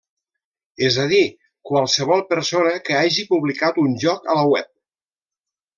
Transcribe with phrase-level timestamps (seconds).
[0.87, 1.19] És a dir,
[1.71, 4.73] qualsevol persona que hagi publicat un joc a la web.